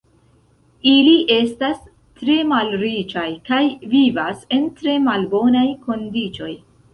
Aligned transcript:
Ili 0.91 1.11
estas 1.33 1.83
tre 2.21 2.37
malriĉaj 2.53 3.27
kaj 3.51 3.61
vivas 3.93 4.41
en 4.59 4.67
tre 4.81 4.97
malbonaj 5.05 5.69
kondiĉoj. 5.85 6.51